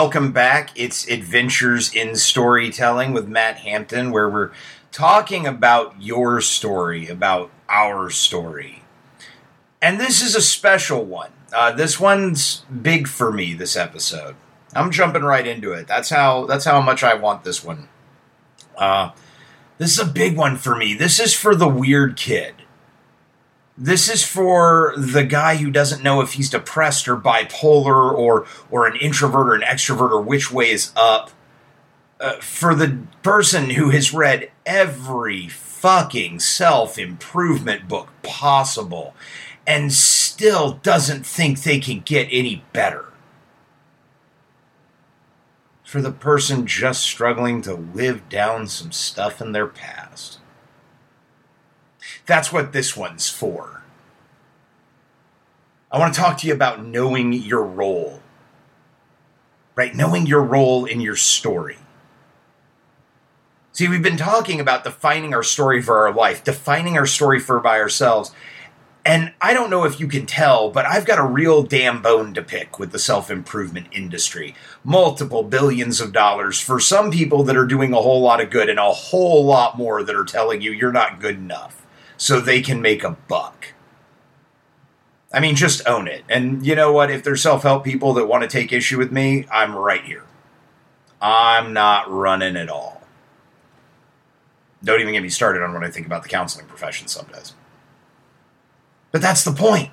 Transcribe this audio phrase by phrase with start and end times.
[0.00, 0.70] welcome back.
[0.76, 4.50] It's Adventures in Storytelling with Matt Hampton, where we're
[4.90, 8.82] talking about your story, about our story.
[9.82, 11.32] And this is a special one.
[11.52, 13.52] Uh, this one's big for me.
[13.52, 14.36] This episode,
[14.74, 15.86] I'm jumping right into it.
[15.86, 16.46] That's how.
[16.46, 17.90] That's how much I want this one.
[18.78, 19.10] Uh,
[19.76, 20.94] this is a big one for me.
[20.94, 22.54] This is for the weird kid.
[23.82, 28.86] This is for the guy who doesn't know if he's depressed or bipolar or or
[28.86, 31.30] an introvert or an extrovert or which way is up.
[32.20, 39.14] Uh, for the person who has read every fucking self improvement book possible
[39.66, 43.06] and still doesn't think they can get any better.
[45.84, 50.38] For the person just struggling to live down some stuff in their past.
[52.26, 53.82] That's what this one's for.
[55.92, 58.20] I want to talk to you about knowing your role.
[59.74, 59.94] Right?
[59.94, 61.78] Knowing your role in your story.
[63.72, 67.60] See, we've been talking about defining our story for our life, defining our story for
[67.60, 68.32] by ourselves.
[69.04, 72.34] And I don't know if you can tell, but I've got a real damn bone
[72.34, 74.54] to pick with the self improvement industry.
[74.84, 78.68] Multiple billions of dollars for some people that are doing a whole lot of good,
[78.68, 81.79] and a whole lot more that are telling you you're not good enough
[82.20, 83.72] so they can make a buck.
[85.32, 86.22] I mean, just own it.
[86.28, 87.10] And you know what?
[87.10, 90.24] If there's self help people that want to take issue with me, I'm right here.
[91.22, 93.02] I'm not running at all.
[94.84, 97.54] Don't even get me started on what I think about the counseling profession sometimes.
[99.12, 99.90] But that's the point.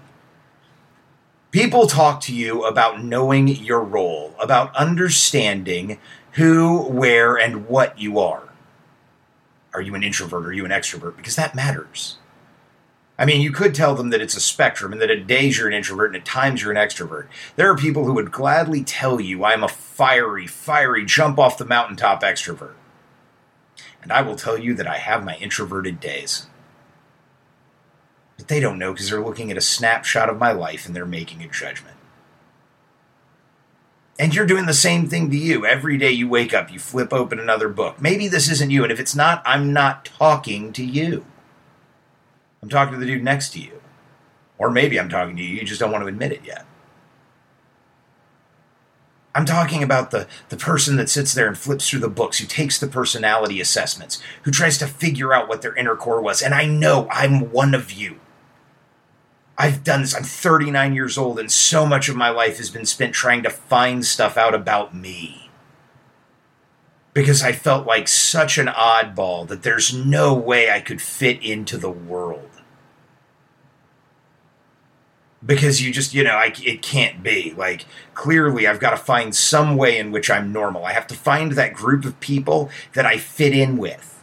[1.52, 5.98] People talk to you about knowing your role, about understanding
[6.34, 8.47] who, where, and what you are.
[9.78, 10.48] Are you an introvert?
[10.48, 11.16] Are you an extrovert?
[11.18, 12.18] Because that matters.
[13.16, 15.68] I mean, you could tell them that it's a spectrum and that at days you're
[15.68, 17.28] an introvert and at times you're an extrovert.
[17.58, 21.66] There are people who would gladly tell you I'm a fiery, fiery, jump off the
[21.66, 22.74] mountaintop extrovert.
[24.02, 26.48] And I will tell you that I have my introverted days.
[28.36, 31.06] But they don't know because they're looking at a snapshot of my life and they're
[31.06, 31.97] making a judgment.
[34.20, 35.66] And you're doing the same thing to you.
[35.66, 38.02] Every day you wake up, you flip open another book.
[38.02, 41.26] Maybe this isn't you, and if it's not, I'm not talking to you.
[42.64, 43.82] I'm talking to the dude next to you.
[44.58, 46.66] Or maybe I'm talking to you, you just don't want to admit it yet.
[49.36, 52.48] I'm talking about the, the person that sits there and flips through the books, who
[52.48, 56.42] takes the personality assessments, who tries to figure out what their inner core was.
[56.42, 58.20] And I know I'm one of you.
[59.58, 60.16] I've done this.
[60.16, 63.50] I'm 39 years old, and so much of my life has been spent trying to
[63.50, 65.50] find stuff out about me.
[67.14, 71.78] Because I felt like such an oddball that there's no way I could fit into
[71.78, 72.52] the world.
[75.44, 77.54] Because you just, you know, I, it can't be.
[77.58, 80.86] Like, clearly, I've got to find some way in which I'm normal.
[80.86, 84.17] I have to find that group of people that I fit in with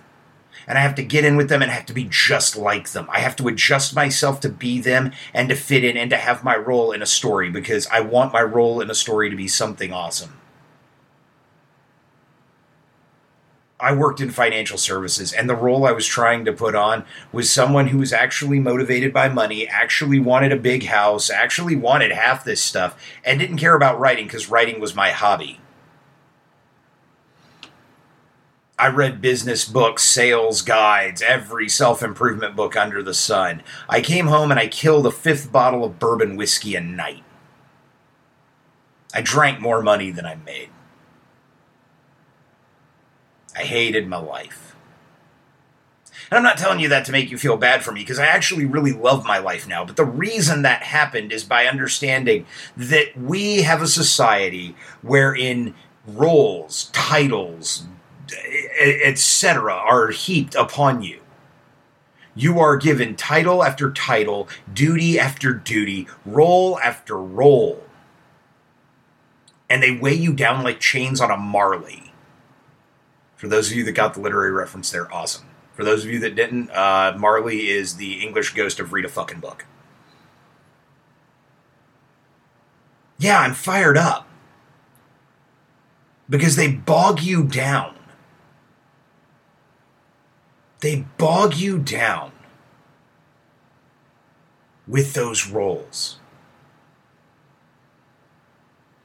[0.66, 3.08] and I have to get in with them and have to be just like them.
[3.10, 6.44] I have to adjust myself to be them and to fit in and to have
[6.44, 9.48] my role in a story because I want my role in a story to be
[9.48, 10.41] something awesome.
[13.80, 17.50] I worked in financial services, and the role I was trying to put on was
[17.50, 22.44] someone who was actually motivated by money, actually wanted a big house, actually wanted half
[22.44, 25.60] this stuff, and didn't care about writing because writing was my hobby.
[28.84, 33.62] I read business books, sales guides, every self improvement book under the sun.
[33.88, 37.25] I came home and I killed a fifth bottle of bourbon whiskey a night.
[39.14, 40.69] I drank more money than I made.
[43.56, 44.76] I hated my life.
[46.30, 48.26] And I'm not telling you that to make you feel bad for me because I
[48.26, 49.87] actually really love my life now.
[49.87, 52.44] But the reason that happened is by understanding
[52.76, 55.75] that we have a society wherein
[56.06, 57.87] roles, titles,
[58.81, 61.21] etc., are heaped upon you.
[62.35, 67.85] You are given title after title, duty after duty, role after role.
[69.71, 72.12] And they weigh you down like chains on a Marley.
[73.37, 75.47] For those of you that got the literary reference, they're awesome.
[75.75, 79.09] For those of you that didn't, uh, Marley is the English ghost of Read a
[79.09, 79.67] fucking book.
[83.19, 84.29] Yeah, I'm fired up.
[86.29, 87.94] Because they bog you down
[90.84, 92.31] they bog you down
[94.86, 96.19] with those roles.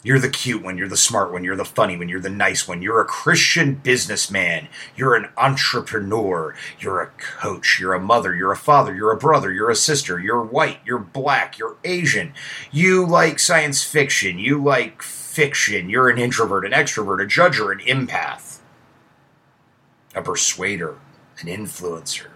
[0.03, 2.67] You're the cute one, you're the smart one, you're the funny one, you're the nice
[2.67, 4.67] one, you're a Christian businessman,
[4.97, 9.49] you're an entrepreneur, you're a coach, you're a mother, you're a father, you're a brother,
[9.49, 12.33] you're a sister, you're white, you're black, you're Asian,
[12.73, 17.79] you like science fiction, you like fiction, you're an introvert, an extrovert, a judger, an
[17.79, 18.59] empath,
[20.13, 20.97] a persuader,
[21.41, 22.27] an influencer,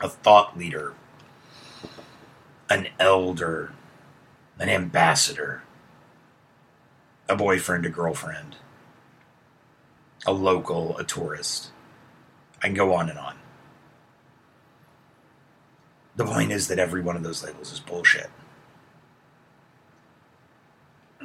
[0.00, 0.94] a thought leader,
[2.70, 3.72] an elder,
[4.58, 5.62] an ambassador
[7.28, 8.56] a boyfriend, a girlfriend,
[10.26, 11.70] a local, a tourist.
[12.62, 13.36] I can go on and on.
[16.16, 18.30] The point is that every one of those labels is bullshit.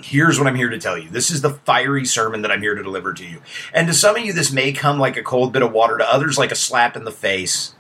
[0.02, 1.10] Here's what I'm here to tell you.
[1.10, 3.42] This is the fiery sermon that I'm here to deliver to you.
[3.74, 6.14] And to some of you, this may come like a cold bit of water, to
[6.14, 7.76] others, like a slap in the face.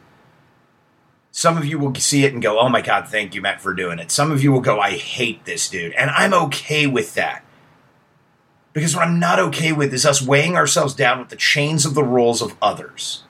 [1.32, 3.74] Some of you will see it and go, oh my God, thank you, Matt, for
[3.74, 4.12] doing it.
[4.12, 5.94] Some of you will go, I hate this dude.
[5.94, 7.46] And I'm okay with that.
[8.74, 11.94] Because what I'm not okay with is us weighing ourselves down with the chains of
[11.96, 13.24] the rules of others.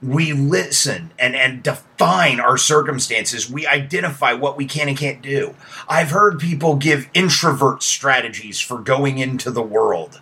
[0.00, 3.50] We listen and, and define our circumstances.
[3.50, 5.56] We identify what we can and can't do.
[5.88, 10.20] I've heard people give introvert strategies for going into the world.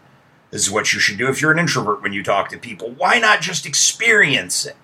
[0.51, 2.91] This is what you should do if you're an introvert when you talk to people.
[2.91, 4.77] Why not just experience it?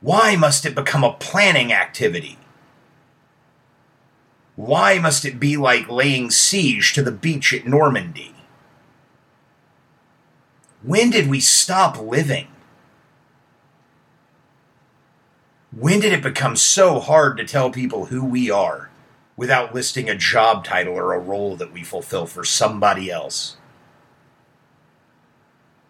[0.00, 2.36] Why must it become a planning activity?
[4.56, 8.34] Why must it be like laying siege to the beach at Normandy?
[10.82, 12.48] When did we stop living?
[15.76, 18.90] When did it become so hard to tell people who we are
[19.36, 23.56] without listing a job title or a role that we fulfill for somebody else?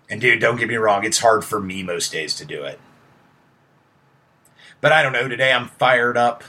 [0.08, 2.80] And dude, don't get me wrong, it's hard for me most days to do it.
[4.80, 6.44] But I don't know, today I'm fired up.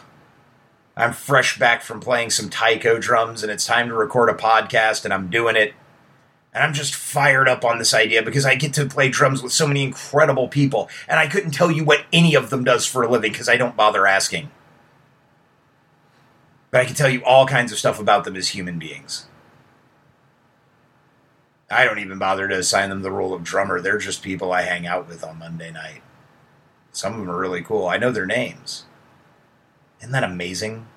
[0.95, 5.03] I'm fresh back from playing some taiko drums and it's time to record a podcast
[5.03, 5.73] and I'm doing it.
[6.55, 9.51] And I'm just fired up on this idea because I get to play drums with
[9.51, 13.03] so many incredible people and I couldn't tell you what any of them does for
[13.03, 14.49] a living because I don't bother asking.
[16.71, 19.27] But I can tell you all kinds of stuff about them as human beings.
[21.69, 23.81] I don't even bother to assign them the role of drummer.
[23.81, 26.03] They're just people I hang out with on Monday night.
[26.93, 27.87] Some of them are really cool.
[27.87, 28.85] I know their names.
[29.99, 30.87] Isn't that amazing?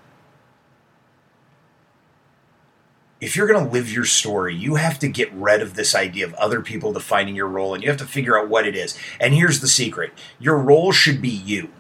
[3.21, 6.25] If you're going to live your story, you have to get rid of this idea
[6.25, 8.97] of other people defining your role and you have to figure out what it is.
[9.19, 11.71] And here's the secret your role should be you.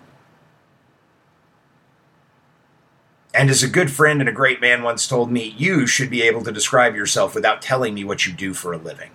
[3.33, 6.23] And as a good friend and a great man once told me, you should be
[6.23, 9.11] able to describe yourself without telling me what you do for a living.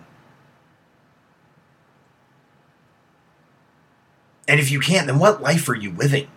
[4.47, 6.27] And if you can't, then what life are you living?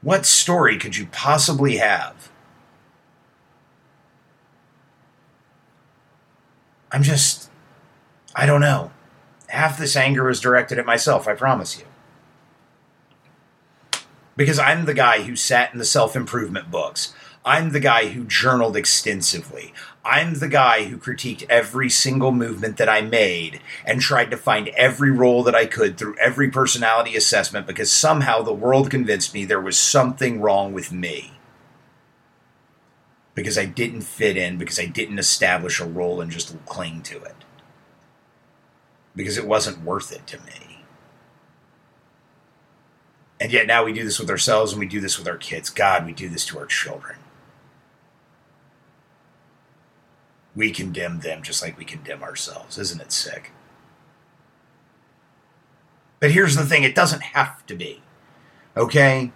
[0.00, 2.30] What story could you possibly have?
[6.90, 7.50] I'm just,
[8.34, 8.92] I don't know.
[9.48, 11.84] Half this anger is directed at myself, I promise you.
[14.36, 17.14] Because I'm the guy who sat in the self improvement books.
[17.44, 19.72] I'm the guy who journaled extensively.
[20.04, 24.68] I'm the guy who critiqued every single movement that I made and tried to find
[24.68, 29.44] every role that I could through every personality assessment because somehow the world convinced me
[29.44, 31.37] there was something wrong with me.
[33.38, 37.22] Because I didn't fit in, because I didn't establish a role and just cling to
[37.22, 37.36] it.
[39.14, 40.84] Because it wasn't worth it to me.
[43.40, 45.70] And yet now we do this with ourselves and we do this with our kids.
[45.70, 47.18] God, we do this to our children.
[50.58, 52.78] we condemn them just like we condemn ourselves.
[52.78, 53.52] Isn't it sick?
[56.18, 58.02] But here's the thing it doesn't have to be.
[58.76, 59.30] Okay?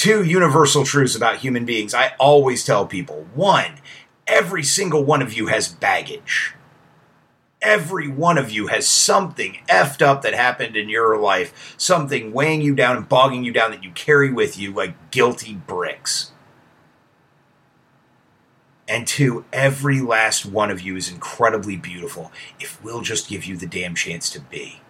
[0.00, 3.26] Two universal truths about human beings I always tell people.
[3.34, 3.72] One,
[4.26, 6.54] every single one of you has baggage.
[7.60, 12.62] Every one of you has something effed up that happened in your life, something weighing
[12.62, 16.32] you down and bogging you down that you carry with you like guilty bricks.
[18.88, 23.54] And two, every last one of you is incredibly beautiful if we'll just give you
[23.54, 24.80] the damn chance to be.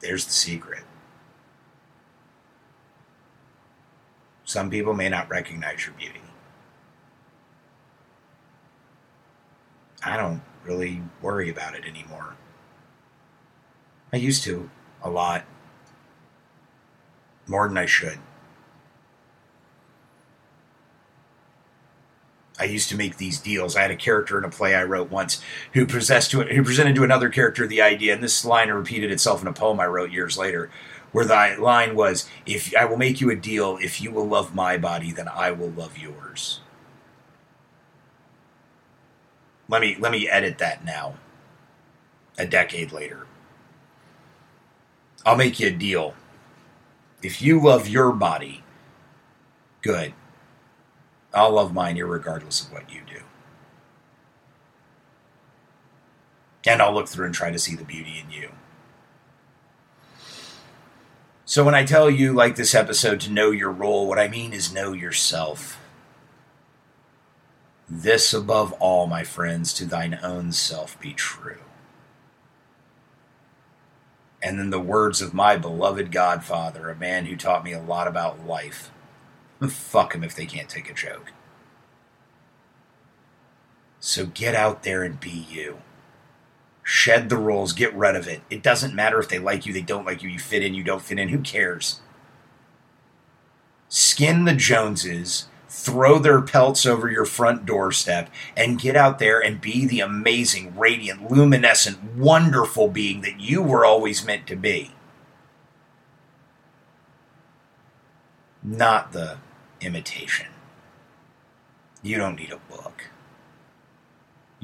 [0.00, 0.84] There's the secret.
[4.44, 6.20] Some people may not recognize your beauty.
[10.04, 12.36] I don't really worry about it anymore.
[14.12, 14.70] I used to,
[15.02, 15.44] a lot.
[17.46, 18.18] More than I should.
[22.58, 23.74] I used to make these deals.
[23.74, 26.94] I had a character in a play I wrote once who possessed to who presented
[26.94, 30.12] to another character the idea, and this line repeated itself in a poem I wrote
[30.12, 30.70] years later,
[31.14, 34.52] where the line was, "If I will make you a deal, if you will love
[34.52, 36.60] my body, then I will love yours."
[39.68, 41.14] Let me let me edit that now.
[42.36, 43.28] A decade later.
[45.24, 46.16] I'll make you a deal.
[47.22, 48.64] If you love your body,
[49.82, 50.14] good.
[51.32, 53.22] I'll love mine regardless of what you do.
[56.66, 58.50] And I'll look through and try to see the beauty in you.
[61.46, 64.52] So when I tell you, like this episode, to know your role, what I mean
[64.52, 65.78] is know yourself.
[67.88, 71.60] This above all, my friends, to thine own self be true.
[74.42, 78.08] And then the words of my beloved Godfather, a man who taught me a lot
[78.08, 78.90] about life.
[79.66, 81.32] Fuck him if they can't take a joke.
[84.00, 85.78] So get out there and be you.
[86.84, 88.42] Shed the rules, get rid of it.
[88.50, 90.84] It doesn't matter if they like you, they don't like you, you fit in, you
[90.84, 91.30] don't fit in.
[91.30, 92.00] Who cares?
[93.88, 99.60] Skin the Joneses throw their pelts over your front doorstep, and get out there and
[99.60, 104.92] be the amazing, radiant, luminescent, wonderful being that you were always meant to be.
[108.62, 109.38] Not the
[109.80, 110.46] imitation.
[112.02, 113.10] You don't need a book.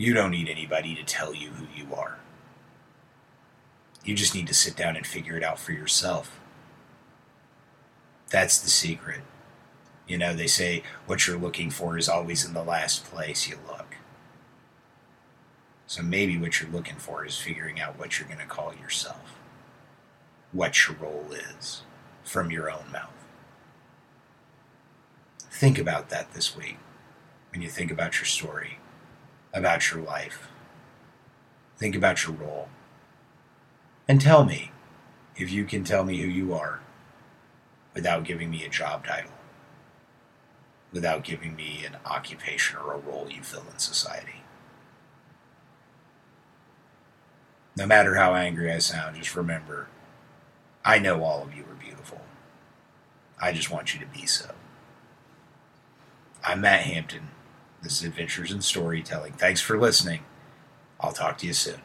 [0.00, 2.16] You don't need anybody to tell you who you are.
[4.02, 6.40] You just need to sit down and figure it out for yourself.
[8.30, 9.21] That's the secret.
[10.09, 13.59] You know, they say what you're looking for is always in the last place you
[13.69, 13.97] look.
[15.87, 19.38] So maybe what you're looking for is figuring out what you're going to call yourself,
[20.50, 21.83] what your role is
[22.25, 23.26] from your own mouth.
[25.50, 26.78] Think about that this week
[27.52, 28.78] when you think about your story,
[29.52, 30.49] about your life.
[31.76, 32.69] Think about your role.
[34.09, 34.73] And tell me
[35.37, 36.80] if you can tell me who you are
[37.95, 39.33] without giving me a job title
[40.92, 44.42] without giving me an occupation or a role you fill in society.
[47.76, 49.88] No matter how angry I sound, just remember
[50.85, 52.21] I know all of you are beautiful.
[53.40, 54.54] I just want you to be so.
[56.45, 57.28] I'm Matt Hampton.
[57.82, 59.32] This is Adventures in Storytelling.
[59.34, 60.20] Thanks for listening.
[61.00, 61.80] I'll talk to you soon.